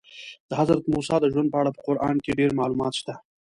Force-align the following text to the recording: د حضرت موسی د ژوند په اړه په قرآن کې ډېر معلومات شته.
د 0.49 0.51
حضرت 0.61 0.83
موسی 0.93 1.15
د 1.21 1.25
ژوند 1.33 1.47
په 1.51 1.57
اړه 1.61 1.71
په 1.75 1.81
قرآن 1.87 2.15
کې 2.23 2.37
ډېر 2.39 2.51
معلومات 2.59 2.93
شته. 2.99 3.13